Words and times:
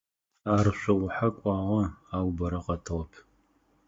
Ар 0.55 0.67
шъоухьэ 0.79 1.29
кӀуагъэ, 1.37 1.83
ау 2.15 2.27
бэрэ 2.37 2.59
къэтыгъэп. 2.65 3.11